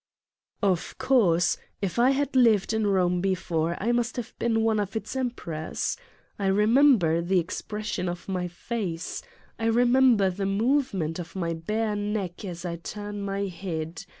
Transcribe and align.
Of 0.63 0.97
course, 0.97 1.57
if 1.79 1.99
I 1.99 2.09
had 2.09 2.35
lived 2.35 2.73
in 2.73 2.81
Eome 2.85 3.21
before, 3.21 3.77
I 3.79 3.91
must 3.91 4.15
fiave 4.15 4.33
been 4.39 4.61
one 4.63 4.79
of 4.79 4.95
its 4.95 5.15
emperors: 5.15 5.95
I 6.39 6.47
remember 6.47 7.21
the 7.21 7.37
expression 7.37 8.09
of 8.09 8.27
my 8.27 8.47
face. 8.47 9.21
I 9.59 9.65
remember 9.67 10.31
the 10.31 10.47
movement 10.47 11.19
of 11.19 11.35
my 11.35 11.53
bare 11.53 11.95
neck 11.95 12.43
as 12.43 12.65
I 12.65 12.77
turn 12.77 13.21
my 13.21 13.41
head. 13.45 14.05